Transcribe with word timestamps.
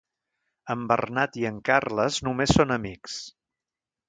En 0.73 0.87
Bernat 0.91 1.37
i 1.41 1.45
en 1.51 1.59
Carles 1.69 2.19
només 2.29 2.55
són 2.59 2.75
amics. 2.79 3.21